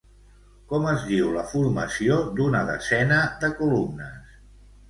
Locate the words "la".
1.35-1.43